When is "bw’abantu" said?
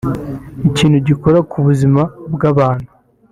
2.33-2.89